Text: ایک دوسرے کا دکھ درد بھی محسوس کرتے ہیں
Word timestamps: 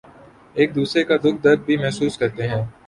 ایک 0.55 0.73
دوسرے 0.75 1.03
کا 1.03 1.15
دکھ 1.17 1.43
درد 1.43 1.65
بھی 1.65 1.77
محسوس 1.77 2.17
کرتے 2.17 2.47
ہیں 2.47 2.63